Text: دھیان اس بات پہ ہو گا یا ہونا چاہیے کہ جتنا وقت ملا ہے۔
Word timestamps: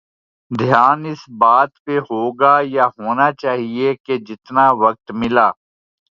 دھیان 0.51 0.99
اس 1.11 1.21
بات 1.41 1.71
پہ 1.83 1.95
ہو 2.07 2.21
گا 2.31 2.53
یا 2.75 2.85
ہونا 2.97 3.27
چاہیے 3.41 3.93
کہ 4.05 4.13
جتنا 4.27 4.65
وقت 4.83 5.11
ملا 5.19 5.47
ہے۔ 5.47 5.59